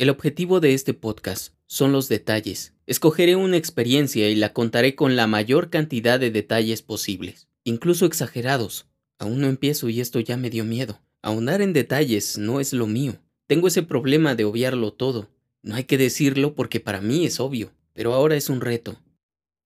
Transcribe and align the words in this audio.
El 0.00 0.08
objetivo 0.08 0.60
de 0.60 0.72
este 0.72 0.94
podcast 0.94 1.52
son 1.66 1.92
los 1.92 2.08
detalles. 2.08 2.72
Escogeré 2.86 3.36
una 3.36 3.58
experiencia 3.58 4.30
y 4.30 4.34
la 4.34 4.54
contaré 4.54 4.94
con 4.94 5.14
la 5.14 5.26
mayor 5.26 5.68
cantidad 5.68 6.18
de 6.18 6.30
detalles 6.30 6.80
posibles, 6.80 7.48
incluso 7.64 8.06
exagerados. 8.06 8.86
Aún 9.18 9.42
no 9.42 9.46
empiezo 9.46 9.90
y 9.90 10.00
esto 10.00 10.18
ya 10.18 10.38
me 10.38 10.48
dio 10.48 10.64
miedo. 10.64 11.02
Ahondar 11.20 11.60
en 11.60 11.74
detalles 11.74 12.38
no 12.38 12.60
es 12.60 12.72
lo 12.72 12.86
mío. 12.86 13.18
Tengo 13.46 13.68
ese 13.68 13.82
problema 13.82 14.34
de 14.34 14.46
obviarlo 14.46 14.94
todo. 14.94 15.28
No 15.60 15.74
hay 15.74 15.84
que 15.84 15.98
decirlo 15.98 16.54
porque 16.54 16.80
para 16.80 17.02
mí 17.02 17.26
es 17.26 17.38
obvio, 17.38 17.70
pero 17.92 18.14
ahora 18.14 18.36
es 18.36 18.48
un 18.48 18.62
reto. 18.62 18.96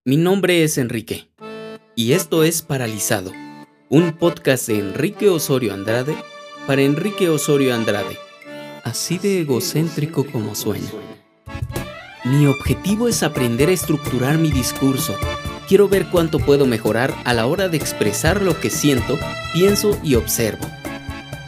Mi 0.05 0.17
nombre 0.17 0.65
es 0.65 0.79
Enrique 0.79 1.29
y 1.95 2.11
esto 2.11 2.43
es 2.43 2.61
Paralizado, 2.61 3.31
un 3.89 4.19
podcast 4.19 4.67
de 4.67 4.81
Enrique 4.81 5.29
Osorio 5.29 5.73
Andrade 5.73 6.17
para 6.67 6.83
Enrique 6.83 7.29
Osorio 7.29 7.73
Andrade, 7.73 8.19
así 8.85 9.19
de 9.19 9.41
egocéntrico 9.41 10.25
como 10.31 10.55
suena. 10.55 10.87
Mi 12.25 12.47
objetivo 12.47 13.09
es 13.09 13.23
aprender 13.23 13.69
a 13.69 13.73
estructurar 13.73 14.39
mi 14.39 14.51
discurso. 14.51 15.17
Quiero 15.67 15.89
ver 15.89 16.07
cuánto 16.11 16.39
puedo 16.39 16.67
mejorar 16.67 17.15
a 17.25 17.33
la 17.33 17.47
hora 17.47 17.69
de 17.69 17.77
expresar 17.77 18.43
lo 18.43 18.61
que 18.61 18.71
siento, 18.71 19.19
pienso 19.53 19.99
y 20.03 20.15
observo. 20.15 20.67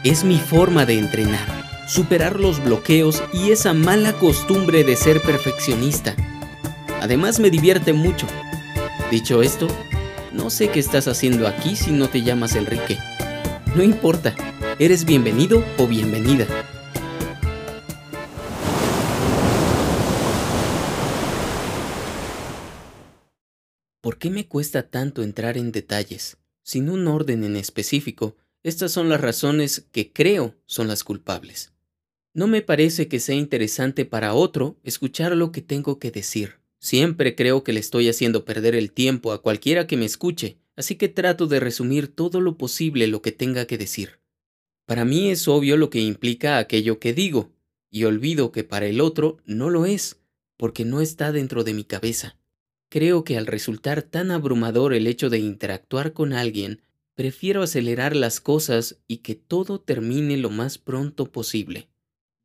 Es 0.03 0.23
mi 0.23 0.39
forma 0.39 0.85
de 0.85 0.97
entrenar, 0.97 1.47
superar 1.87 2.39
los 2.39 2.63
bloqueos 2.63 3.23
y 3.33 3.51
esa 3.51 3.73
mala 3.73 4.13
costumbre 4.13 4.83
de 4.83 4.95
ser 4.95 5.21
perfeccionista. 5.21 6.15
Además 7.01 7.39
me 7.39 7.49
divierte 7.49 7.93
mucho. 7.93 8.27
Dicho 9.11 9.41
esto, 9.41 9.67
no 10.33 10.49
sé 10.49 10.69
qué 10.69 10.79
estás 10.79 11.07
haciendo 11.07 11.47
aquí 11.47 11.75
si 11.75 11.91
no 11.91 12.07
te 12.07 12.21
llamas 12.23 12.55
Enrique. 12.55 12.97
No 13.75 13.83
importa, 13.83 14.33
eres 14.79 15.05
bienvenido 15.05 15.63
o 15.77 15.87
bienvenida. 15.87 16.47
¿Por 24.17 24.21
qué 24.23 24.29
me 24.31 24.47
cuesta 24.47 24.89
tanto 24.89 25.21
entrar 25.21 25.59
en 25.59 25.71
detalles? 25.71 26.37
Sin 26.63 26.89
un 26.89 27.07
orden 27.07 27.43
en 27.43 27.55
específico, 27.55 28.35
estas 28.63 28.91
son 28.91 29.09
las 29.09 29.21
razones 29.21 29.85
que 29.91 30.11
creo 30.11 30.55
son 30.65 30.87
las 30.87 31.03
culpables. 31.03 31.71
No 32.33 32.47
me 32.47 32.63
parece 32.63 33.07
que 33.07 33.19
sea 33.19 33.35
interesante 33.35 34.05
para 34.05 34.33
otro 34.33 34.75
escuchar 34.83 35.37
lo 35.37 35.51
que 35.51 35.61
tengo 35.61 35.99
que 35.99 36.09
decir. 36.09 36.55
Siempre 36.79 37.35
creo 37.35 37.63
que 37.63 37.73
le 37.73 37.79
estoy 37.79 38.09
haciendo 38.09 38.43
perder 38.43 38.73
el 38.73 38.91
tiempo 38.91 39.33
a 39.33 39.43
cualquiera 39.43 39.85
que 39.85 39.97
me 39.97 40.05
escuche, 40.05 40.57
así 40.75 40.95
que 40.95 41.09
trato 41.09 41.45
de 41.45 41.59
resumir 41.59 42.07
todo 42.07 42.41
lo 42.41 42.57
posible 42.57 43.05
lo 43.05 43.21
que 43.21 43.31
tenga 43.31 43.67
que 43.67 43.77
decir. 43.77 44.19
Para 44.87 45.05
mí 45.05 45.29
es 45.29 45.47
obvio 45.47 45.77
lo 45.77 45.91
que 45.91 45.99
implica 45.99 46.57
aquello 46.57 46.97
que 46.97 47.13
digo, 47.13 47.51
y 47.91 48.05
olvido 48.05 48.51
que 48.51 48.63
para 48.63 48.87
el 48.87 48.99
otro 48.99 49.37
no 49.45 49.69
lo 49.69 49.85
es, 49.85 50.17
porque 50.57 50.85
no 50.85 51.01
está 51.01 51.31
dentro 51.31 51.63
de 51.63 51.75
mi 51.75 51.83
cabeza. 51.83 52.35
Creo 52.89 53.23
que 53.23 53.37
al 53.37 53.47
resultar 53.47 54.01
tan 54.01 54.31
abrumador 54.31 54.93
el 54.93 55.07
hecho 55.07 55.29
de 55.29 55.39
interactuar 55.39 56.13
con 56.13 56.33
alguien, 56.33 56.81
prefiero 57.15 57.63
acelerar 57.63 58.15
las 58.15 58.39
cosas 58.39 59.01
y 59.07 59.17
que 59.17 59.35
todo 59.35 59.81
termine 59.81 60.37
lo 60.37 60.49
más 60.49 60.77
pronto 60.77 61.31
posible. 61.31 61.89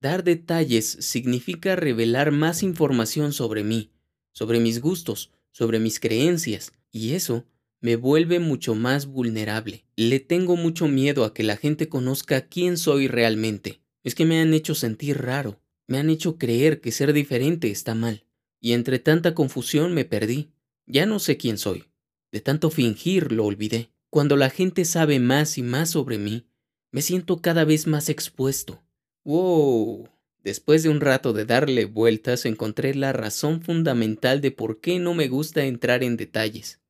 Dar 0.01 0.25
detalles 0.25 0.97
significa 1.01 1.77
revelar 1.77 2.33
más 2.33 2.65
información 2.65 3.33
sobre 3.33 3.62
mí, 3.62 3.93
sobre 4.33 4.59
mis 4.59 4.81
gustos, 4.81 5.31
sobre 5.53 5.79
mis 5.79 6.01
creencias, 6.01 6.73
y 6.91 7.12
eso 7.12 7.45
me 7.81 7.97
vuelve 7.97 8.41
mucho 8.41 8.75
más 8.75 9.06
vulnerable. 9.06 9.84
Le 9.95 10.19
tengo 10.19 10.56
mucho 10.56 10.89
miedo 10.89 11.25
a 11.25 11.34
que 11.34 11.45
la 11.45 11.56
gente 11.56 11.89
conozca 11.89 12.49
quién 12.49 12.79
soy 12.79 13.06
realmente. 13.06 13.81
Es 14.03 14.17
que 14.17 14.25
me 14.25 14.41
han 14.41 14.55
hecho 14.55 14.75
sentir 14.75 15.19
raro, 15.19 15.61
me 15.87 15.99
han 15.99 16.11
hecho 16.11 16.37
creer 16.37 16.81
que 16.81 16.91
ser 16.91 17.12
diferente 17.12 17.71
está 17.71 17.95
mal, 17.95 18.25
y 18.63 18.73
entre 18.73 18.99
tanta 19.01 19.35
confusión 19.35 19.93
me 19.93 20.07
perdí. 20.07 20.53
Ya 20.87 21.05
no 21.05 21.19
sé 21.19 21.37
quién 21.37 21.59
soy. 21.59 21.85
De 22.31 22.41
tanto 22.41 22.71
fingir 22.71 23.33
lo 23.33 23.45
olvidé. 23.45 23.91
Cuando 24.09 24.37
la 24.37 24.49
gente 24.49 24.84
sabe 24.84 25.19
más 25.19 25.59
y 25.59 25.62
más 25.62 25.91
sobre 25.91 26.17
mí, 26.17 26.47
me 26.93 27.03
siento 27.03 27.43
cada 27.43 27.65
vez 27.65 27.87
más 27.87 28.09
expuesto. 28.09 28.83
¡Wow! 29.25 30.09
Después 30.43 30.83
de 30.83 30.91
un 30.91 31.01
rato 31.01 31.33
de 31.33 31.45
darle 31.45 31.84
vueltas 31.87 32.47
encontré 32.47 32.95
la 32.95 33.12
razón 33.12 33.62
fundamental 33.62 34.41
de 34.41 34.51
por 34.51 34.81
qué 34.81 34.99
no 34.99 35.15
me 35.15 35.28
gusta 35.28 35.65
entrar 35.65 36.03
en 36.03 36.17
detalles, 36.17 36.81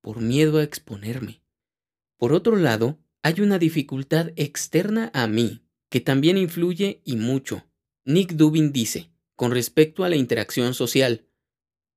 por 0.00 0.20
miedo 0.20 0.58
a 0.58 0.64
exponerme. 0.64 1.40
Por 2.18 2.32
otro 2.32 2.56
lado, 2.56 2.98
hay 3.22 3.40
una 3.40 3.58
dificultad 3.58 4.32
externa 4.36 5.10
a 5.14 5.26
mí, 5.26 5.62
que 5.88 6.00
también 6.00 6.36
influye 6.36 7.00
y 7.04 7.16
mucho. 7.16 7.64
Nick 8.04 8.32
Dubin 8.32 8.72
dice, 8.72 9.10
con 9.36 9.52
respecto 9.52 10.04
a 10.04 10.08
la 10.08 10.16
interacción 10.16 10.74
social, 10.74 11.26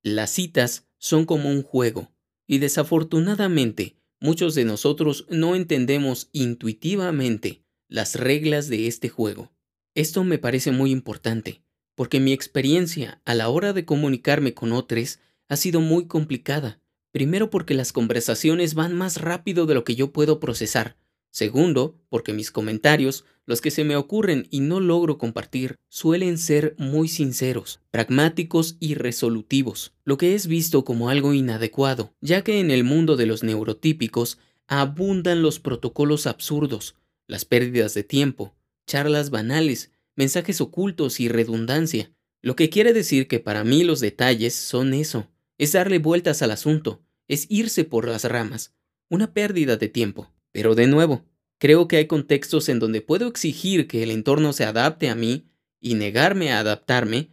las 0.04 0.30
citas 0.30 0.88
son 0.98 1.26
como 1.26 1.50
un 1.50 1.64
juego, 1.64 2.12
y 2.46 2.60
desafortunadamente 2.60 3.96
muchos 4.20 4.56
de 4.56 4.66
nosotros 4.66 5.26
no 5.30 5.56
entendemos 5.56 6.30
intuitivamente 6.34 7.64
las 7.88 8.16
reglas 8.16 8.68
de 8.68 8.88
este 8.88 9.10
juego. 9.10 9.52
Esto 9.96 10.24
me 10.24 10.38
parece 10.38 10.72
muy 10.72 10.92
importante, 10.92 11.64
porque 11.96 12.20
mi 12.20 12.34
experiencia 12.34 13.22
a 13.26 13.34
la 13.34 13.50
hora 13.50 13.74
de 13.74 13.86
comunicarme 13.86 14.54
con 14.54 14.72
otros 14.72 15.20
ha 15.48 15.56
sido 15.56 15.82
muy 15.82 16.06
complicada. 16.06 16.80
Primero 17.12 17.50
porque 17.50 17.74
las 17.74 17.92
conversaciones 17.92 18.76
van 18.76 18.96
más 18.96 19.20
rápido 19.20 19.66
de 19.66 19.74
lo 19.74 19.84
que 19.84 19.96
yo 19.96 20.12
puedo 20.12 20.40
procesar. 20.40 20.98
Segundo, 21.32 21.96
porque 22.10 22.34
mis 22.34 22.52
comentarios, 22.52 23.26
los 23.46 23.62
que 23.62 23.72
se 23.72 23.84
me 23.84 23.96
ocurren 23.96 24.48
y 24.52 24.60
no 24.60 24.80
logro 24.80 25.18
compartir, 25.18 25.76
suelen 25.88 26.38
ser 26.38 26.76
muy 26.78 27.08
sinceros, 27.08 27.82
pragmáticos 27.92 28.78
y 28.80 28.96
resolutivos, 28.96 29.94
lo 30.06 30.18
que 30.18 30.36
es 30.36 30.48
visto 30.48 30.84
como 30.84 31.10
algo 31.10 31.34
inadecuado, 31.34 32.14
ya 32.22 32.44
que 32.44 32.60
en 32.60 32.72
el 32.72 32.84
mundo 32.84 33.16
de 33.16 33.26
los 33.26 33.44
neurotípicos 33.44 34.40
abundan 34.68 35.42
los 35.42 35.60
protocolos 35.60 36.28
absurdos, 36.28 36.96
las 37.28 37.46
pérdidas 37.46 37.94
de 37.94 38.04
tiempo, 38.04 38.56
charlas 38.86 39.30
banales, 39.30 39.92
mensajes 40.16 40.62
ocultos 40.62 41.20
y 41.20 41.28
redundancia, 41.28 42.12
lo 42.42 42.56
que 42.56 42.70
quiere 42.70 42.94
decir 42.94 43.28
que 43.28 43.40
para 43.40 43.64
mí 43.64 43.84
los 43.84 44.00
detalles 44.00 44.56
son 44.56 44.94
eso, 44.94 45.28
es 45.58 45.74
darle 45.74 46.00
vueltas 46.00 46.42
al 46.42 46.52
asunto, 46.52 47.02
es 47.28 47.46
irse 47.50 47.84
por 47.84 48.08
las 48.08 48.24
ramas, 48.26 48.74
una 49.10 49.34
pérdida 49.34 49.78
de 49.78 49.90
tiempo. 49.90 50.32
Pero 50.60 50.76
de 50.76 50.88
nuevo, 50.88 51.24
creo 51.58 51.88
que 51.88 51.96
hay 51.96 52.08
contextos 52.08 52.68
en 52.68 52.80
donde 52.80 53.00
puedo 53.00 53.30
exigir 53.30 53.88
que 53.88 54.04
el 54.04 54.12
entorno 54.12 54.52
se 54.52 54.66
adapte 54.66 55.08
a 55.08 55.16
mí 55.16 55.48
y 55.80 55.94
negarme 55.94 56.52
a 56.52 56.60
adaptarme, 56.60 57.30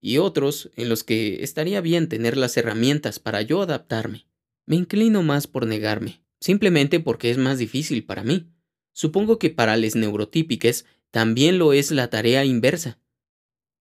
y 0.00 0.18
otros 0.18 0.70
en 0.76 0.88
los 0.88 1.02
que 1.02 1.42
estaría 1.42 1.80
bien 1.80 2.08
tener 2.08 2.36
las 2.36 2.56
herramientas 2.56 3.18
para 3.18 3.42
yo 3.42 3.60
adaptarme. 3.60 4.28
Me 4.66 4.76
inclino 4.76 5.24
más 5.24 5.48
por 5.48 5.66
negarme, 5.66 6.22
simplemente 6.38 7.00
porque 7.00 7.32
es 7.32 7.38
más 7.38 7.58
difícil 7.58 8.04
para 8.04 8.22
mí. 8.22 8.52
Supongo 8.92 9.40
que 9.40 9.50
para 9.50 9.76
les 9.76 9.96
neurotípiques 9.96 10.86
también 11.10 11.58
lo 11.58 11.72
es 11.72 11.90
la 11.90 12.08
tarea 12.08 12.44
inversa. 12.44 13.00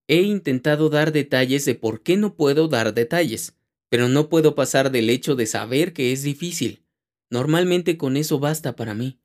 He 0.07 0.23
intentado 0.23 0.89
dar 0.89 1.11
detalles 1.11 1.63
de 1.65 1.75
por 1.75 2.01
qué 2.01 2.17
no 2.17 2.35
puedo 2.35 2.67
dar 2.67 2.95
detalles, 2.95 3.55
pero 3.87 4.09
no 4.09 4.29
puedo 4.29 4.55
pasar 4.55 4.89
del 4.89 5.11
hecho 5.11 5.35
de 5.35 5.45
saber 5.45 5.93
que 5.93 6.11
es 6.11 6.23
difícil. 6.23 6.88
Normalmente 7.29 7.97
con 7.97 8.17
eso 8.17 8.39
basta 8.39 8.75
para 8.75 8.93
mí. 8.93 9.19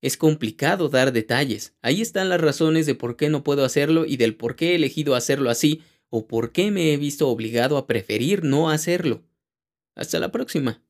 Es 0.00 0.16
complicado 0.16 0.88
dar 0.88 1.12
detalles. 1.12 1.74
Ahí 1.82 2.00
están 2.00 2.28
las 2.28 2.40
razones 2.40 2.86
de 2.86 2.94
por 2.94 3.16
qué 3.16 3.28
no 3.28 3.42
puedo 3.42 3.64
hacerlo 3.64 4.04
y 4.04 4.16
del 4.16 4.36
por 4.36 4.56
qué 4.56 4.72
he 4.72 4.74
elegido 4.76 5.14
hacerlo 5.14 5.50
así 5.50 5.82
o 6.08 6.26
por 6.26 6.52
qué 6.52 6.70
me 6.70 6.92
he 6.92 6.96
visto 6.96 7.28
obligado 7.28 7.76
a 7.76 7.86
preferir 7.86 8.44
no 8.44 8.70
hacerlo. 8.70 9.24
Hasta 9.94 10.18
la 10.18 10.30
próxima. 10.30 10.82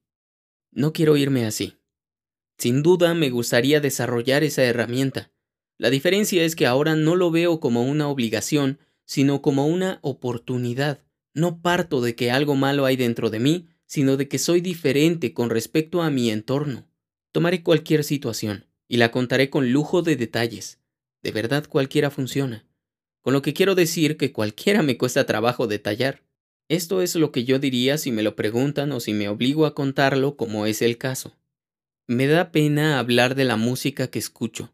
No 0.73 0.93
quiero 0.93 1.17
irme 1.17 1.47
así. 1.47 1.79
Sin 2.59 2.83
duda 2.83 3.15
me 3.15 3.31
gustaría 3.31 3.81
desarrollar 3.81 4.45
esa 4.45 4.65
herramienta. 4.65 5.31
La 5.79 5.91
diferencia 5.91 6.43
es 6.43 6.57
que 6.57 6.67
ahora 6.67 6.97
no 6.97 7.17
lo 7.17 7.31
veo 7.31 7.61
como 7.61 7.85
una 7.85 8.09
obligación, 8.09 8.79
sino 9.05 9.43
como 9.43 9.67
una 9.67 9.99
oportunidad. 10.03 11.05
No 11.35 11.61
parto 11.61 12.01
de 12.01 12.15
que 12.15 12.31
algo 12.31 12.55
malo 12.55 12.87
hay 12.87 12.97
dentro 12.97 13.31
de 13.31 13.41
mí, 13.41 13.69
sino 13.87 14.17
de 14.17 14.29
que 14.29 14.39
soy 14.39 14.61
diferente 14.61 15.33
con 15.33 15.51
respecto 15.51 16.03
a 16.03 16.11
mi 16.11 16.31
entorno. 16.31 16.87
Tomaré 17.33 17.63
cualquier 17.63 18.05
situación 18.05 18.67
y 18.89 18.99
la 18.99 19.11
contaré 19.11 19.51
con 19.51 19.73
lujo 19.73 20.03
de 20.03 20.17
detalles. 20.17 20.81
De 21.23 21.31
verdad 21.33 21.67
cualquiera 21.69 22.11
funciona. 22.11 22.67
Con 23.23 23.33
lo 23.33 23.43
que 23.43 23.55
quiero 23.55 23.75
decir 23.75 24.17
que 24.17 24.33
cualquiera 24.33 24.83
me 24.83 24.97
cuesta 24.97 25.27
trabajo 25.27 25.67
detallar. 25.67 26.23
Esto 26.69 27.01
es 27.03 27.15
lo 27.15 27.33
que 27.33 27.45
yo 27.45 27.59
diría 27.59 27.99
si 27.99 28.11
me 28.11 28.23
lo 28.23 28.37
preguntan 28.37 28.93
o 28.93 29.01
si 29.01 29.13
me 29.13 29.29
obligo 29.29 29.67
a 29.67 29.75
contarlo 29.75 30.37
como 30.37 30.67
es 30.67 30.83
el 30.83 30.99
caso. 30.99 31.37
Me 32.09 32.27
da 32.27 32.53
pena 32.53 32.99
hablar 32.99 33.35
de 33.35 33.45
la 33.45 33.57
música 33.57 34.09
que 34.09 34.19
escucho, 34.19 34.73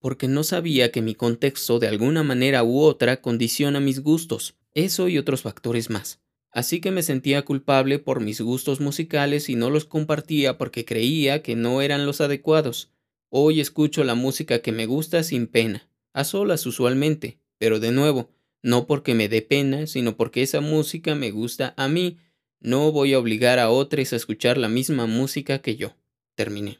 porque 0.00 0.26
no 0.26 0.42
sabía 0.42 0.90
que 0.90 1.02
mi 1.02 1.14
contexto 1.14 1.78
de 1.78 1.88
alguna 1.88 2.24
manera 2.24 2.64
u 2.64 2.80
otra 2.80 3.20
condiciona 3.20 3.78
mis 3.78 4.00
gustos, 4.00 4.56
eso 4.74 5.08
y 5.08 5.18
otros 5.18 5.42
factores 5.42 5.90
más. 5.90 6.21
Así 6.52 6.80
que 6.80 6.90
me 6.90 7.02
sentía 7.02 7.44
culpable 7.44 7.98
por 7.98 8.20
mis 8.20 8.40
gustos 8.42 8.80
musicales 8.80 9.48
y 9.48 9.56
no 9.56 9.70
los 9.70 9.86
compartía 9.86 10.58
porque 10.58 10.84
creía 10.84 11.42
que 11.42 11.56
no 11.56 11.80
eran 11.80 12.04
los 12.04 12.20
adecuados. 12.20 12.92
Hoy 13.30 13.60
escucho 13.60 14.04
la 14.04 14.14
música 14.14 14.60
que 14.60 14.72
me 14.72 14.84
gusta 14.84 15.22
sin 15.22 15.46
pena, 15.46 15.88
a 16.12 16.24
solas 16.24 16.66
usualmente, 16.66 17.38
pero 17.58 17.80
de 17.80 17.92
nuevo, 17.92 18.30
No 18.64 18.86
porque 18.86 19.14
me 19.14 19.28
dé 19.28 19.42
pena, 19.42 19.88
sino 19.88 20.16
porque 20.16 20.42
esa 20.42 20.60
música 20.60 21.16
me 21.16 21.32
gusta 21.32 21.74
a 21.76 21.88
mí. 21.88 22.18
No 22.60 22.92
voy 22.92 23.12
a 23.12 23.18
obligar 23.18 23.58
a 23.58 23.70
otros 23.70 24.12
a 24.12 24.16
escuchar 24.16 24.56
la 24.56 24.68
misma 24.68 25.06
música 25.06 25.58
que 25.58 25.74
yo. 25.74 25.96
Terminé. 26.36 26.78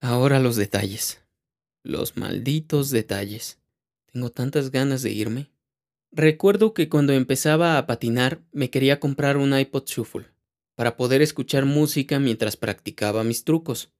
Ahora 0.00 0.38
los 0.38 0.54
detalles. 0.54 1.22
Los 1.82 2.16
malditos 2.16 2.90
detalles. 2.90 3.58
Tengo 4.12 4.30
tantas 4.30 4.70
ganas 4.70 5.02
de 5.02 5.10
irme. 5.10 5.50
Recuerdo 6.12 6.74
que 6.74 6.88
cuando 6.88 7.12
empezaba 7.12 7.78
a 7.78 7.86
patinar 7.86 8.42
me 8.50 8.68
quería 8.68 8.98
comprar 8.98 9.36
un 9.36 9.56
iPod 9.56 9.84
Shuffle 9.86 10.26
para 10.74 10.96
poder 10.96 11.22
escuchar 11.22 11.66
música 11.66 12.18
mientras 12.18 12.56
practicaba 12.56 13.22
mis 13.22 13.44
trucos. 13.44 13.92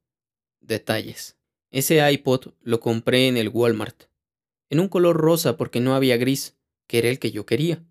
Detalles. 0.60 1.38
Ese 1.70 1.98
iPod 2.10 2.54
lo 2.62 2.80
compré 2.80 3.28
en 3.28 3.36
el 3.36 3.48
Walmart, 3.48 4.04
en 4.70 4.80
un 4.80 4.88
color 4.88 5.18
rosa 5.18 5.56
porque 5.56 5.80
no 5.80 5.94
había 5.94 6.16
gris 6.16 6.56
que 6.88 6.98
era 6.98 7.08
el 7.08 7.20
que 7.20 7.30
yo 7.30 7.46
quería. 7.46 7.84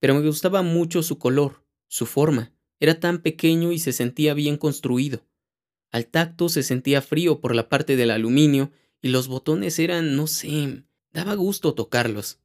Pero 0.00 0.14
me 0.14 0.26
gustaba 0.26 0.62
mucho 0.62 1.02
su 1.02 1.18
color, 1.18 1.66
su 1.88 2.06
forma, 2.06 2.54
era 2.80 3.00
tan 3.00 3.20
pequeño 3.20 3.70
y 3.70 3.78
se 3.78 3.92
sentía 3.92 4.32
bien 4.32 4.56
construido. 4.56 5.26
Al 5.90 6.06
tacto 6.06 6.48
se 6.48 6.62
sentía 6.62 7.02
frío 7.02 7.42
por 7.42 7.54
la 7.54 7.68
parte 7.68 7.96
del 7.96 8.12
aluminio 8.12 8.72
y 9.02 9.08
los 9.08 9.28
botones 9.28 9.78
eran, 9.78 10.16
no 10.16 10.26
sé, 10.26 10.84
daba 11.12 11.34
gusto 11.34 11.74
tocarlos. 11.74 12.41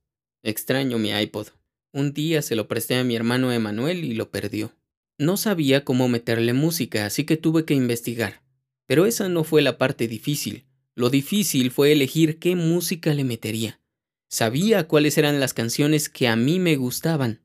Extraño 0.48 0.98
mi 0.98 1.10
iPod. 1.10 1.48
Un 1.92 2.14
día 2.14 2.42
se 2.42 2.56
lo 2.56 2.70
presté 2.70 2.96
a 2.96 3.04
mi 3.04 3.18
hermano 3.18 3.52
Emanuel 3.52 4.06
y 4.06 4.14
lo 4.14 4.32
perdió. 4.32 4.72
No 5.18 5.36
sabía 5.36 5.84
cómo 5.84 6.08
meterle 6.08 6.54
música, 6.54 7.06
así 7.06 7.26
que 7.26 7.36
tuve 7.36 7.66
que 7.66 7.74
investigar. 7.74 8.44
Pero 8.86 9.06
esa 9.06 9.28
no 9.28 9.44
fue 9.44 9.62
la 9.62 9.78
parte 9.78 10.08
difícil. 10.08 10.64
Lo 10.96 11.10
difícil 11.10 11.70
fue 11.70 11.92
elegir 11.92 12.40
qué 12.40 12.56
música 12.56 13.14
le 13.14 13.26
metería. 13.26 13.82
Sabía 14.30 14.88
cuáles 14.88 15.18
eran 15.18 15.42
las 15.42 15.54
canciones 15.54 16.08
que 16.08 16.30
a 16.30 16.38
mí 16.38 16.60
me 16.60 16.78
gustaban. 16.78 17.42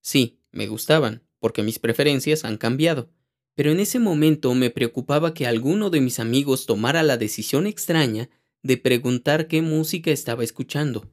Sí, 0.00 0.40
me 0.50 0.66
gustaban, 0.66 1.22
porque 1.38 1.62
mis 1.62 1.78
preferencias 1.78 2.44
han 2.44 2.58
cambiado. 2.58 3.10
Pero 3.54 3.70
en 3.70 3.78
ese 3.78 4.00
momento 4.00 4.52
me 4.56 4.70
preocupaba 4.70 5.34
que 5.34 5.46
alguno 5.46 5.88
de 5.88 6.00
mis 6.00 6.18
amigos 6.18 6.66
tomara 6.66 7.04
la 7.04 7.16
decisión 7.16 7.68
extraña 7.68 8.28
de 8.64 8.76
preguntar 8.76 9.46
qué 9.46 9.62
música 9.62 10.10
estaba 10.10 10.42
escuchando. 10.42 11.08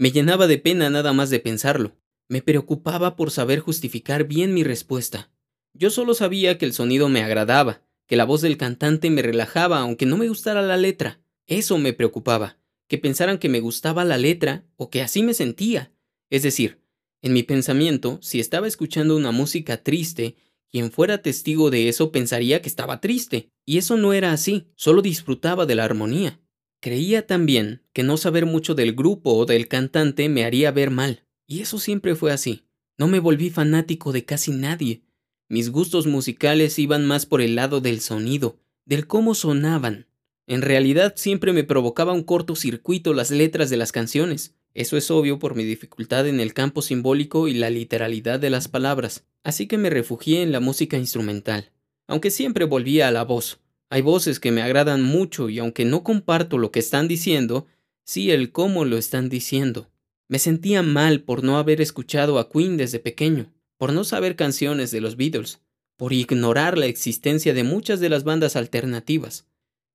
Me 0.00 0.12
llenaba 0.12 0.46
de 0.46 0.56
pena 0.56 0.88
nada 0.88 1.12
más 1.12 1.28
de 1.28 1.40
pensarlo. 1.40 1.94
Me 2.26 2.40
preocupaba 2.40 3.16
por 3.16 3.30
saber 3.30 3.60
justificar 3.60 4.24
bien 4.24 4.54
mi 4.54 4.64
respuesta. 4.64 5.30
Yo 5.74 5.90
solo 5.90 6.14
sabía 6.14 6.56
que 6.56 6.64
el 6.64 6.72
sonido 6.72 7.10
me 7.10 7.22
agradaba, 7.22 7.82
que 8.06 8.16
la 8.16 8.24
voz 8.24 8.40
del 8.40 8.56
cantante 8.56 9.10
me 9.10 9.20
relajaba 9.20 9.78
aunque 9.78 10.06
no 10.06 10.16
me 10.16 10.26
gustara 10.26 10.62
la 10.62 10.78
letra. 10.78 11.20
Eso 11.46 11.76
me 11.76 11.92
preocupaba 11.92 12.56
que 12.88 12.96
pensaran 12.96 13.36
que 13.36 13.50
me 13.50 13.60
gustaba 13.60 14.06
la 14.06 14.16
letra 14.16 14.64
o 14.76 14.88
que 14.88 15.02
así 15.02 15.22
me 15.22 15.34
sentía. 15.34 15.92
Es 16.30 16.44
decir, 16.44 16.80
en 17.20 17.34
mi 17.34 17.42
pensamiento, 17.42 18.18
si 18.22 18.40
estaba 18.40 18.66
escuchando 18.66 19.14
una 19.14 19.32
música 19.32 19.82
triste, 19.82 20.34
quien 20.70 20.90
fuera 20.90 21.20
testigo 21.20 21.68
de 21.68 21.90
eso 21.90 22.10
pensaría 22.10 22.62
que 22.62 22.70
estaba 22.70 23.02
triste, 23.02 23.50
y 23.66 23.76
eso 23.76 23.98
no 23.98 24.14
era 24.14 24.32
así, 24.32 24.72
solo 24.76 25.02
disfrutaba 25.02 25.66
de 25.66 25.74
la 25.74 25.84
armonía. 25.84 26.40
Creía 26.80 27.26
también 27.26 27.82
que 27.92 28.02
no 28.02 28.16
saber 28.16 28.46
mucho 28.46 28.74
del 28.74 28.94
grupo 28.94 29.34
o 29.34 29.46
del 29.46 29.68
cantante 29.68 30.28
me 30.28 30.44
haría 30.44 30.70
ver 30.70 30.90
mal, 30.90 31.24
y 31.46 31.60
eso 31.60 31.78
siempre 31.78 32.14
fue 32.16 32.32
así. 32.32 32.64
No 32.98 33.06
me 33.06 33.20
volví 33.20 33.50
fanático 33.50 34.12
de 34.12 34.24
casi 34.24 34.50
nadie. 34.50 35.02
Mis 35.48 35.70
gustos 35.70 36.06
musicales 36.06 36.78
iban 36.78 37.06
más 37.06 37.26
por 37.26 37.40
el 37.40 37.54
lado 37.54 37.80
del 37.80 38.00
sonido, 38.00 38.58
del 38.84 39.06
cómo 39.06 39.34
sonaban, 39.34 40.06
en 40.50 40.62
realidad 40.62 41.12
siempre 41.14 41.52
me 41.52 41.62
provocaba 41.62 42.12
un 42.12 42.24
cortocircuito 42.24 43.14
las 43.14 43.30
letras 43.30 43.70
de 43.70 43.76
las 43.76 43.92
canciones. 43.92 44.56
Eso 44.74 44.96
es 44.96 45.08
obvio 45.12 45.38
por 45.38 45.54
mi 45.54 45.62
dificultad 45.62 46.26
en 46.26 46.40
el 46.40 46.54
campo 46.54 46.82
simbólico 46.82 47.46
y 47.46 47.54
la 47.54 47.70
literalidad 47.70 48.40
de 48.40 48.50
las 48.50 48.66
palabras, 48.66 49.24
así 49.44 49.68
que 49.68 49.78
me 49.78 49.90
refugié 49.90 50.42
en 50.42 50.50
la 50.50 50.58
música 50.58 50.96
instrumental, 50.96 51.70
aunque 52.08 52.32
siempre 52.32 52.64
volvía 52.64 53.06
a 53.06 53.12
la 53.12 53.22
voz. 53.22 53.60
Hay 53.90 54.02
voces 54.02 54.38
que 54.38 54.52
me 54.52 54.62
agradan 54.62 55.02
mucho 55.02 55.48
y 55.48 55.58
aunque 55.58 55.84
no 55.84 56.04
comparto 56.04 56.58
lo 56.58 56.70
que 56.70 56.78
están 56.78 57.08
diciendo, 57.08 57.66
sí 58.04 58.30
el 58.30 58.52
cómo 58.52 58.84
lo 58.84 58.96
están 58.96 59.28
diciendo. 59.28 59.90
Me 60.28 60.38
sentía 60.38 60.82
mal 60.82 61.22
por 61.22 61.42
no 61.42 61.58
haber 61.58 61.80
escuchado 61.80 62.38
a 62.38 62.48
Queen 62.48 62.76
desde 62.76 63.00
pequeño, 63.00 63.52
por 63.76 63.92
no 63.92 64.04
saber 64.04 64.36
canciones 64.36 64.92
de 64.92 65.00
los 65.00 65.16
Beatles, 65.16 65.60
por 65.96 66.12
ignorar 66.12 66.78
la 66.78 66.86
existencia 66.86 67.52
de 67.52 67.64
muchas 67.64 67.98
de 67.98 68.08
las 68.08 68.22
bandas 68.22 68.54
alternativas. 68.54 69.48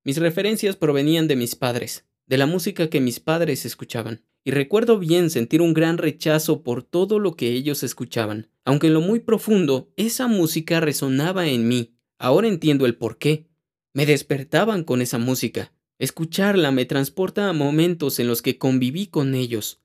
Mis 0.04 0.18
referencias 0.18 0.76
provenían 0.76 1.30
de 1.30 1.38
mis 1.38 1.56
padres, 1.56 2.06
de 2.28 2.38
la 2.38 2.48
música 2.48 2.90
que 2.90 3.00
mis 3.00 3.22
padres 3.22 3.66
escuchaban, 3.66 4.24
y 4.44 4.52
recuerdo 4.52 5.00
bien 5.00 5.30
sentir 5.30 5.62
un 5.62 5.74
gran 5.74 5.98
rechazo 5.98 6.64
por 6.64 6.84
todo 6.84 7.18
lo 7.18 7.36
que 7.36 7.54
ellos 7.54 7.82
escuchaban, 7.82 8.50
aunque 8.66 8.88
en 8.88 8.94
lo 8.94 9.02
muy 9.02 9.22
profundo 9.22 9.90
esa 9.96 10.28
música 10.28 10.82
resonaba 10.82 11.48
en 11.48 11.68
mí. 11.68 11.96
Ahora 12.20 12.48
entiendo 12.48 12.86
el 12.86 12.96
por 12.96 13.18
qué. 13.18 13.48
Me 13.96 14.06
despertaban 14.06 14.84
con 14.84 15.02
esa 15.02 15.20
música. 15.20 15.72
Escucharla 16.00 16.70
me 16.72 16.84
transporta 16.84 17.48
a 17.48 17.54
momentos 17.54 18.20
en 18.20 18.28
los 18.28 18.42
que 18.42 18.58
conviví 18.58 19.08
con 19.08 19.36
ellos, 19.36 19.80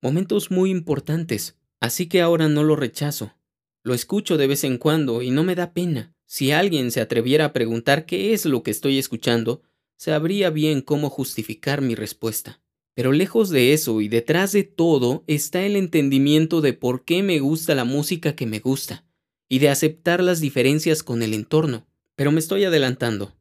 momentos 0.00 0.52
muy 0.52 0.70
importantes, 0.70 1.58
así 1.80 2.06
que 2.06 2.20
ahora 2.20 2.48
no 2.48 2.62
lo 2.62 2.76
rechazo. 2.76 3.34
Lo 3.82 3.92
escucho 3.92 4.36
de 4.36 4.46
vez 4.46 4.62
en 4.62 4.78
cuando 4.78 5.20
y 5.20 5.32
no 5.32 5.42
me 5.42 5.56
da 5.56 5.72
pena. 5.72 6.14
Si 6.26 6.52
alguien 6.52 6.92
se 6.92 7.00
atreviera 7.00 7.46
a 7.46 7.52
preguntar 7.52 8.06
qué 8.06 8.32
es 8.32 8.46
lo 8.46 8.62
que 8.62 8.70
estoy 8.70 8.98
escuchando, 8.98 9.62
sabría 9.96 10.50
bien 10.50 10.80
cómo 10.80 11.10
justificar 11.10 11.80
mi 11.80 11.96
respuesta. 11.96 12.60
Pero 12.94 13.10
lejos 13.10 13.50
de 13.50 13.72
eso 13.72 14.00
y 14.00 14.06
detrás 14.06 14.52
de 14.52 14.62
todo 14.62 15.24
está 15.26 15.66
el 15.66 15.74
entendimiento 15.74 16.60
de 16.60 16.72
por 16.72 17.04
qué 17.04 17.24
me 17.24 17.40
gusta 17.40 17.74
la 17.74 17.84
música 17.84 18.36
que 18.36 18.46
me 18.46 18.60
gusta, 18.60 19.04
y 19.48 19.58
de 19.58 19.70
aceptar 19.70 20.22
las 20.22 20.38
diferencias 20.38 21.02
con 21.02 21.24
el 21.24 21.34
entorno. 21.34 21.88
Pero 22.14 22.30
me 22.30 22.38
estoy 22.38 22.64
adelantando. 22.64 23.35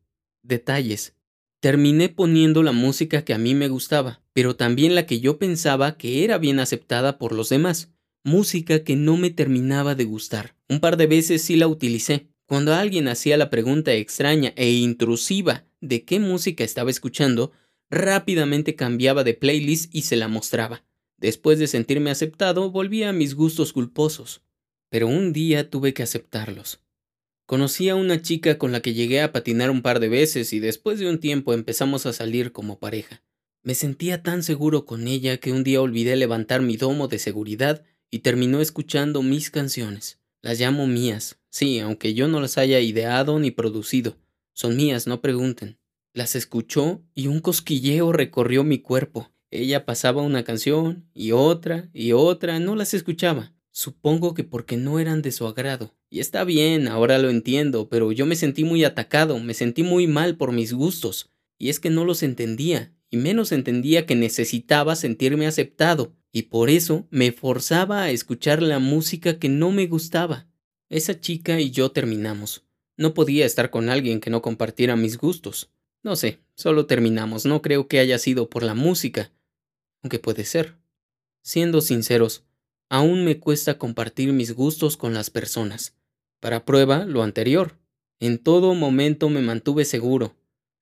Detalles. 0.48 1.16
Terminé 1.60 2.08
poniendo 2.08 2.62
la 2.62 2.72
música 2.72 3.26
que 3.26 3.34
a 3.34 3.40
mí 3.40 3.56
me 3.56 3.68
gustaba, 3.68 4.22
pero 4.32 4.56
también 4.56 4.94
la 4.94 5.08
que 5.08 5.20
yo 5.20 5.40
pensaba 5.40 5.98
que 5.98 6.24
era 6.24 6.38
bien 6.38 6.60
aceptada 6.60 7.18
por 7.18 7.32
los 7.32 7.50
demás. 7.50 7.92
Música 8.24 8.84
que 8.84 8.96
no 8.96 9.18
me 9.18 9.32
terminaba 9.32 9.96
de 9.96 10.04
gustar. 10.04 10.56
Un 10.70 10.80
par 10.82 10.98
de 10.98 11.08
veces 11.08 11.42
sí 11.42 11.56
la 11.56 11.68
utilicé, 11.68 12.28
cuando 12.46 12.76
alguien 12.76 13.08
hacía 13.08 13.38
la 13.38 13.50
pregunta 13.50 13.94
extraña 13.94 14.54
e 14.56 14.72
intrusiva 14.72 15.66
de 15.82 16.06
qué 16.06 16.20
música 16.20 16.64
estaba 16.64 16.92
escuchando, 16.92 17.52
rápidamente 17.90 18.76
cambiaba 18.76 19.24
de 19.24 19.34
playlist 19.34 19.94
y 19.96 20.04
se 20.04 20.16
la 20.16 20.28
mostraba. 20.28 20.84
Después 21.18 21.58
de 21.58 21.66
sentirme 21.66 22.12
aceptado, 22.12 22.70
volvía 22.70 23.10
a 23.10 23.14
mis 23.14 23.34
gustos 23.34 23.74
culposos. 23.74 24.44
Pero 24.90 25.08
un 25.08 25.34
día 25.34 25.72
tuve 25.72 25.96
que 25.96 26.04
aceptarlos. 26.04 26.85
Conocí 27.46 27.90
a 27.90 27.96
una 27.96 28.24
chica 28.24 28.58
con 28.58 28.72
la 28.72 28.82
que 28.82 28.96
llegué 28.96 29.22
a 29.22 29.32
patinar 29.32 29.70
un 29.70 29.84
par 29.84 30.00
de 30.00 30.10
veces 30.10 30.52
y 30.52 30.60
después 30.60 30.98
de 30.98 31.08
un 31.08 31.20
tiempo 31.20 31.54
empezamos 31.54 32.08
a 32.08 32.14
salir 32.14 32.52
como 32.52 32.80
pareja. 32.80 33.22
Me 33.62 33.76
sentía 33.76 34.24
tan 34.24 34.42
seguro 34.42 34.86
con 34.86 35.08
ella 35.08 35.38
que 35.38 35.52
un 35.52 35.64
día 35.64 35.82
olvidé 35.82 36.16
levantar 36.16 36.62
mi 36.62 36.76
domo 36.76 37.08
de 37.08 37.20
seguridad 37.20 37.84
y 38.10 38.20
terminó 38.20 38.62
escuchando 38.62 39.22
mis 39.22 39.52
canciones. 39.52 40.20
Las 40.42 40.60
llamo 40.60 40.88
mías, 40.88 41.40
sí, 41.50 41.80
aunque 41.80 42.16
yo 42.16 42.28
no 42.28 42.42
las 42.42 42.58
haya 42.58 42.80
ideado 42.80 43.40
ni 43.40 43.52
producido. 43.52 44.18
Son 44.54 44.76
mías, 44.76 45.06
no 45.06 45.22
pregunten. 45.22 45.78
Las 46.14 46.36
escuchó 46.36 47.04
y 47.14 47.28
un 47.28 47.42
cosquilleo 47.42 48.12
recorrió 48.12 48.64
mi 48.64 48.80
cuerpo. 48.80 49.32
Ella 49.52 49.86
pasaba 49.86 50.22
una 50.22 50.44
canción 50.44 51.10
y 51.14 51.32
otra 51.32 51.90
y 51.94 52.12
otra, 52.14 52.60
no 52.60 52.76
las 52.76 52.94
escuchaba. 52.94 53.55
Supongo 53.78 54.34
que 54.34 54.46
porque 54.46 54.78
no 54.78 55.00
eran 55.00 55.22
de 55.22 55.34
su 55.34 55.46
agrado. 55.46 55.94
Y 56.10 56.22
está 56.22 56.46
bien, 56.46 56.88
ahora 56.88 57.18
lo 57.18 57.30
entiendo, 57.30 57.90
pero 57.90 58.14
yo 58.14 58.26
me 58.26 58.38
sentí 58.38 58.64
muy 58.64 58.86
atacado, 58.86 59.38
me 59.42 59.54
sentí 59.54 59.84
muy 59.84 60.08
mal 60.08 60.38
por 60.38 60.54
mis 60.54 60.72
gustos. 60.72 61.30
Y 61.58 61.68
es 61.68 61.82
que 61.82 61.90
no 61.90 62.06
los 62.06 62.24
entendía, 62.24 62.94
y 63.10 63.18
menos 63.18 63.52
entendía 63.52 64.06
que 64.06 64.16
necesitaba 64.16 64.96
sentirme 64.96 65.46
aceptado, 65.46 66.16
y 66.32 66.44
por 66.44 66.70
eso 66.70 67.06
me 67.10 67.34
forzaba 67.34 68.04
a 68.04 68.12
escuchar 68.12 68.62
la 68.62 68.80
música 68.80 69.40
que 69.40 69.50
no 69.50 69.72
me 69.72 69.88
gustaba. 69.88 70.48
Esa 70.88 71.20
chica 71.20 71.60
y 71.60 71.70
yo 71.70 71.92
terminamos. 71.92 72.64
No 72.96 73.14
podía 73.14 73.46
estar 73.46 73.72
con 73.72 73.90
alguien 73.90 74.22
que 74.22 74.30
no 74.30 74.42
compartiera 74.42 74.96
mis 74.96 75.18
gustos. 75.18 75.70
No 76.02 76.16
sé, 76.16 76.40
solo 76.56 76.86
terminamos. 76.86 77.46
No 77.46 77.62
creo 77.62 77.90
que 77.90 78.00
haya 78.00 78.20
sido 78.20 78.50
por 78.50 78.64
la 78.64 78.74
música. 78.74 79.34
Aunque 80.02 80.20
puede 80.20 80.46
ser. 80.46 80.78
Siendo 81.42 81.82
sinceros, 81.82 82.46
aún 82.90 83.26
me 83.26 83.40
cuesta 83.40 83.78
compartir 83.78 84.34
mis 84.34 84.54
gustos 84.54 84.98
con 84.98 85.14
las 85.14 85.30
personas. 85.30 85.96
Para 86.40 86.66
prueba, 86.66 87.06
lo 87.06 87.24
anterior. 87.24 87.78
En 88.20 88.38
todo 88.38 88.74
momento 88.76 89.30
me 89.30 89.42
mantuve 89.42 89.86
seguro. 89.86 90.36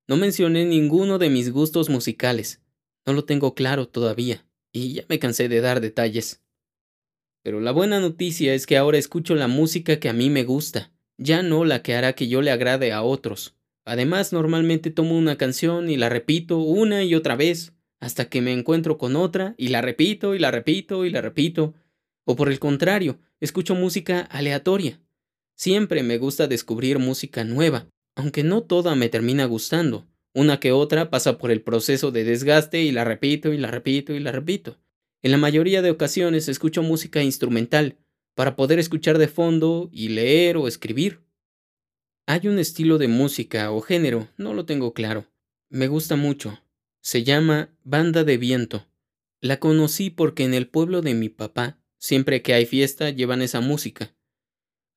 No 0.08 0.18
mencioné 0.18 0.66
ninguno 0.66 1.18
de 1.18 1.30
mis 1.30 1.52
gustos 1.52 1.90
musicales. 1.90 2.62
No 3.06 3.14
lo 3.14 3.26
tengo 3.26 3.56
claro 3.56 3.88
todavía 3.88 4.46
y 4.72 4.94
ya 4.94 5.04
me 5.08 5.20
cansé 5.20 5.48
de 5.48 5.62
dar 5.62 5.80
detalles. 5.80 6.42
Pero 7.44 7.62
la 7.62 7.72
buena 7.72 8.00
noticia 8.00 8.54
es 8.54 8.66
que 8.66 8.78
ahora 8.78 8.98
escucho 8.98 9.36
la 9.36 9.48
música 9.48 10.00
que 10.00 10.10
a 10.10 10.14
mí 10.14 10.30
me 10.30 10.44
gusta, 10.44 10.92
ya 11.18 11.44
no 11.44 11.66
la 11.66 11.82
que 11.84 11.94
hará 11.94 12.14
que 12.14 12.28
yo 12.28 12.42
le 12.42 12.52
agrade 12.52 12.92
a 12.92 13.04
otros. 13.04 13.56
Además, 13.86 14.32
normalmente 14.32 14.92
tomo 14.92 15.18
una 15.18 15.38
canción 15.38 15.90
y 15.90 15.98
la 15.98 16.10
repito 16.10 16.58
una 16.60 17.04
y 17.04 17.16
otra 17.16 17.36
vez, 17.36 17.74
hasta 18.00 18.30
que 18.30 18.42
me 18.42 18.54
encuentro 18.54 18.98
con 18.98 19.16
otra 19.16 19.56
y 19.58 19.70
la 19.70 19.82
repito 19.82 20.36
y 20.36 20.40
la 20.40 20.52
repito 20.52 21.06
y 21.06 21.10
la 21.10 21.22
repito. 21.22 21.74
O 22.26 22.36
por 22.36 22.50
el 22.50 22.60
contrario, 22.60 23.20
escucho 23.40 23.76
música 23.76 24.22
aleatoria. 24.22 25.00
Siempre 25.56 26.04
me 26.04 26.18
gusta 26.18 26.48
descubrir 26.48 27.00
música 27.00 27.44
nueva, 27.44 27.88
aunque 28.16 28.44
no 28.44 28.64
toda 28.64 28.96
me 28.96 29.10
termina 29.10 29.46
gustando. 29.46 30.08
Una 30.34 30.60
que 30.60 30.72
otra 30.72 31.10
pasa 31.10 31.38
por 31.38 31.52
el 31.52 31.62
proceso 31.62 32.12
de 32.12 32.24
desgaste 32.24 32.82
y 32.82 32.92
la 32.92 33.04
repito 33.04 33.54
y 33.54 33.58
la 33.58 33.70
repito 33.70 34.14
y 34.14 34.20
la 34.20 34.32
repito. 34.32 34.80
En 35.22 35.32
la 35.32 35.38
mayoría 35.38 35.82
de 35.82 35.92
ocasiones 35.92 36.50
escucho 36.50 36.82
música 36.82 37.22
instrumental, 37.22 37.98
para 38.36 38.56
poder 38.56 38.80
escuchar 38.80 39.18
de 39.18 39.28
fondo 39.28 39.90
y 39.92 40.10
leer 40.10 40.58
o 40.58 40.68
escribir. 40.68 41.22
Hay 42.26 42.48
un 42.48 42.58
estilo 42.58 42.98
de 42.98 43.08
música 43.08 43.72
o 43.72 43.82
género, 43.82 44.28
no 44.38 44.54
lo 44.54 44.66
tengo 44.66 44.94
claro. 44.94 45.26
Me 45.70 45.88
gusta 45.88 46.16
mucho. 46.16 46.62
Se 47.02 47.24
llama 47.24 47.70
Banda 47.84 48.24
de 48.24 48.38
Viento. 48.38 48.88
La 49.42 49.60
conocí 49.60 50.10
porque 50.10 50.46
en 50.46 50.54
el 50.54 50.68
pueblo 50.68 51.02
de 51.02 51.14
mi 51.14 51.30
papá, 51.30 51.80
siempre 52.04 52.42
que 52.42 52.54
hay 52.54 52.66
fiesta, 52.66 53.12
llevan 53.12 53.42
esa 53.42 53.62
música. 53.62 54.14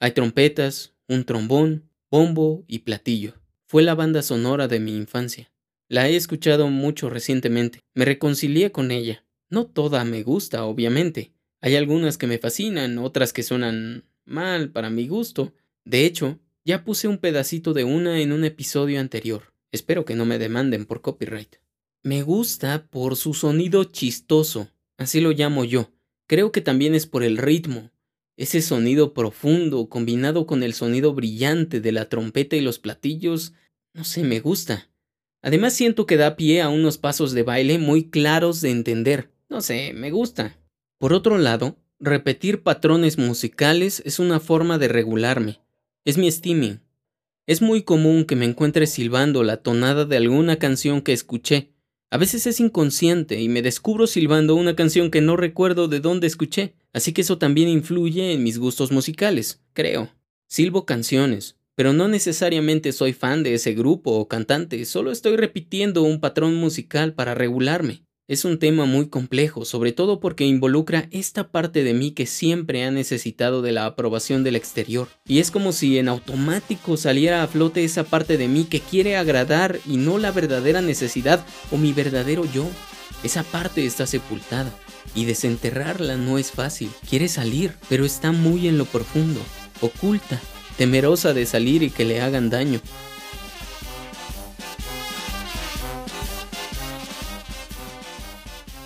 Hay 0.01 0.11
trompetas, 0.11 0.93
un 1.07 1.25
trombón, 1.25 1.89
bombo 2.11 2.65
y 2.67 2.81
platillo. 2.81 3.35
Fue 3.65 3.85
la 3.85 3.95
banda 3.95 4.23
sonora 4.23 4.67
de 4.67 4.81
mi 4.81 4.97
infancia. 4.97 5.53
La 5.89 6.09
he 6.09 6.17
escuchado 6.17 6.69
mucho 6.69 7.09
recientemente. 7.09 7.79
Me 7.95 8.05
reconcilié 8.05 8.73
con 8.73 8.91
ella. 8.91 9.25
No 9.49 9.67
toda 9.67 10.05
me 10.05 10.25
gusta, 10.25 10.65
obviamente. 10.65 11.31
Hay 11.61 11.77
algunas 11.77 12.19
que 12.19 12.27
me 12.27 12.39
fascinan, 12.39 12.99
otras 12.99 13.33
que 13.33 13.45
suenan 13.45 14.05
mal 14.25 14.71
para 14.71 14.91
mi 14.91 15.07
gusto. 15.07 15.55
De 15.85 16.07
hecho, 16.07 16.41
ya 16.65 16.83
puse 16.83 17.07
un 17.07 17.19
pedacito 17.19 17.73
de 17.73 17.85
una 17.85 18.21
en 18.21 18.33
un 18.33 18.45
episodio 18.45 18.99
anterior. 18.99 19.55
Espero 19.71 20.05
que 20.05 20.17
no 20.17 20.25
me 20.25 20.41
demanden 20.41 20.87
por 20.87 21.03
copyright. 21.03 21.59
Me 22.03 22.23
gusta 22.23 22.89
por 22.91 23.15
su 23.15 23.33
sonido 23.33 23.85
chistoso, 23.85 24.73
así 24.97 25.21
lo 25.21 25.31
llamo 25.31 25.65
yo. 25.65 25.93
Creo 26.27 26.53
que 26.53 26.61
también 26.61 26.95
es 26.95 27.07
por 27.07 27.23
el 27.23 27.39
ritmo. 27.39 27.91
Ese 28.37 28.61
sonido 28.61 29.15
profundo 29.15 29.89
combinado 29.89 30.47
con 30.47 30.63
el 30.63 30.75
sonido 30.75 31.15
brillante 31.15 31.81
de 31.81 31.93
la 31.93 32.09
trompeta 32.09 32.57
y 32.57 32.61
los 32.61 32.79
platillos, 32.79 33.55
no 33.95 34.05
sé, 34.05 34.25
me 34.25 34.41
gusta. 34.41 34.91
Además 35.43 35.75
siento 35.75 36.07
que 36.07 36.17
da 36.17 36.37
pie 36.37 36.61
a 36.61 36.69
unos 36.69 36.99
pasos 36.99 37.33
de 37.33 37.45
baile 37.45 37.79
muy 37.79 38.11
claros 38.11 38.61
de 38.61 38.71
entender. 38.71 39.31
No 39.49 39.61
sé, 39.61 39.93
me 39.95 40.11
gusta. 40.11 40.59
Por 40.99 41.13
otro 41.13 41.39
lado, 41.39 41.77
repetir 42.01 42.63
patrones 42.63 43.17
musicales 43.17 44.03
es 44.05 44.19
una 44.19 44.41
forma 44.41 44.79
de 44.79 44.89
regularme. 44.89 45.61
Es 46.05 46.19
mi 46.19 46.31
steaming. 46.31 46.81
Es 47.47 47.63
muy 47.63 47.83
común 47.83 48.25
que 48.25 48.35
me 48.35 48.45
encuentre 48.45 48.87
silbando 48.87 49.45
la 49.45 49.59
tonada 49.59 50.05
de 50.05 50.17
alguna 50.17 50.59
canción 50.59 51.01
que 51.01 51.13
escuché. 51.13 51.76
A 52.09 52.19
veces 52.19 52.47
es 52.47 52.61
inconsciente 52.61 53.41
y 53.41 53.49
me 53.49 53.63
descubro 53.63 54.07
silbando 54.07 54.55
una 54.55 54.77
canción 54.77 55.11
que 55.11 55.21
no 55.21 55.37
recuerdo 55.37 55.89
de 55.89 55.99
dónde 55.99 56.29
escuché, 56.29 56.75
así 56.93 57.13
que 57.13 57.23
eso 57.23 57.39
también 57.39 57.69
influye 57.69 58.33
en 58.33 58.45
mis 58.45 58.59
gustos 58.59 58.93
musicales, 58.93 59.61
creo. 59.73 60.13
Silbo 60.49 60.87
canciones, 60.87 61.57
pero 61.75 61.93
no 61.93 62.07
necesariamente 62.07 62.93
soy 62.93 63.13
fan 63.13 63.43
de 63.43 63.55
ese 63.55 63.75
grupo 63.75 64.13
o 64.13 64.29
cantante, 64.29 64.85
solo 64.85 65.11
estoy 65.11 65.37
repitiendo 65.37 66.05
un 66.05 66.21
patrón 66.21 66.55
musical 66.55 67.13
para 67.13 67.35
regularme. 67.35 68.06
Es 68.29 68.45
un 68.45 68.59
tema 68.59 68.87
muy 68.87 69.09
complejo, 69.09 69.65
sobre 69.65 69.93
todo 69.93 70.19
porque 70.19 70.45
involucra 70.45 71.07
esta 71.13 71.47
parte 71.47 71.85
de 71.85 71.95
mí 71.95 72.11
que 72.11 72.27
siempre 72.27 72.83
ha 72.83 72.91
necesitado 72.91 73.63
de 73.63 73.71
la 73.71 73.87
aprobación 73.87 74.43
del 74.43 74.57
exterior. 74.57 75.07
Y 75.29 75.39
es 75.39 75.53
como 75.53 75.71
si 75.71 75.97
en 75.97 76.09
automático 76.09 76.97
saliera 76.97 77.45
a 77.45 77.47
flote 77.47 77.85
esa 77.85 78.03
parte 78.03 78.37
de 78.37 78.49
mí 78.49 78.65
que 78.65 78.81
quiere 78.81 79.17
agradar 79.17 79.79
y 79.87 79.97
no 79.97 80.19
la 80.19 80.33
verdadera 80.33 80.83
necesidad 80.83 81.47
o 81.71 81.77
mi 81.77 81.93
verdadero 81.93 82.45
yo. 82.53 82.67
Esa 83.23 83.45
parte 83.45 83.87
está 83.87 84.09
sepultada 84.09 84.77
y 85.15 85.25
desenterrarla 85.25 86.17
no 86.17 86.37
es 86.37 86.51
fácil. 86.51 86.91
Quiere 87.09 87.29
salir, 87.29 87.75
pero 87.89 88.05
está 88.05 88.33
muy 88.33 88.67
en 88.67 88.77
lo 88.77 88.87
profundo, 88.87 89.41
oculta, 89.81 90.41
temerosa 90.77 91.33
de 91.33 91.47
salir 91.47 91.85
y 91.85 91.91
que 91.91 92.05
le 92.05 92.21
hagan 92.21 92.51
daño. 92.51 92.81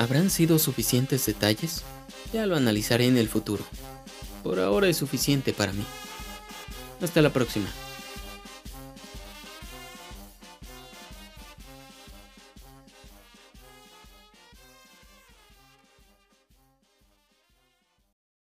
¿Habrán 0.00 0.30
sido 0.30 0.58
suficientes 0.58 1.26
detalles? 1.26 1.82
Ya 2.32 2.46
lo 2.46 2.56
analizaré 2.56 3.06
en 3.06 3.18
el 3.18 3.28
futuro. 3.28 3.62
Por 4.42 4.58
ahora 4.58 4.88
es 4.88 4.96
suficiente 4.96 5.52
para 5.52 5.74
mí. 5.74 5.84
Hasta 7.02 7.20
la 7.20 7.34
próxima. 7.34 7.66